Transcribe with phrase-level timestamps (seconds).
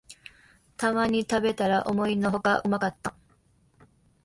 [0.77, 3.13] たまに食べたら思いのほかうまかった